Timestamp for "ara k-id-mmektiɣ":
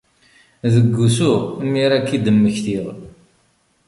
1.85-2.85